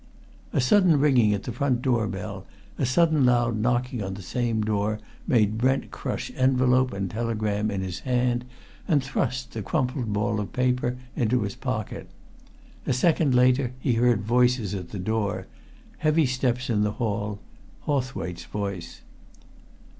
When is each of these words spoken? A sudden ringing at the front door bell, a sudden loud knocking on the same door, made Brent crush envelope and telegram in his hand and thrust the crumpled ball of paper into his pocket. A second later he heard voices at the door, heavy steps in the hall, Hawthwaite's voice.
A 0.51 0.59
sudden 0.59 0.99
ringing 0.99 1.31
at 1.31 1.43
the 1.43 1.51
front 1.51 1.83
door 1.83 2.07
bell, 2.07 2.47
a 2.79 2.87
sudden 2.87 3.23
loud 3.23 3.55
knocking 3.57 4.01
on 4.01 4.15
the 4.15 4.23
same 4.23 4.63
door, 4.63 4.99
made 5.27 5.59
Brent 5.59 5.91
crush 5.91 6.31
envelope 6.35 6.91
and 6.91 7.07
telegram 7.07 7.69
in 7.69 7.81
his 7.81 7.99
hand 7.99 8.43
and 8.87 9.03
thrust 9.03 9.51
the 9.51 9.61
crumpled 9.61 10.11
ball 10.11 10.39
of 10.39 10.53
paper 10.53 10.97
into 11.15 11.43
his 11.43 11.53
pocket. 11.53 12.07
A 12.87 12.93
second 12.93 13.35
later 13.35 13.73
he 13.79 13.93
heard 13.93 14.21
voices 14.23 14.73
at 14.73 14.89
the 14.89 14.97
door, 14.97 15.45
heavy 15.99 16.25
steps 16.25 16.67
in 16.67 16.81
the 16.81 16.93
hall, 16.93 17.37
Hawthwaite's 17.81 18.45
voice. 18.45 19.01